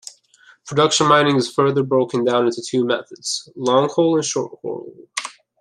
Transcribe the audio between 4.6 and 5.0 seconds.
hole.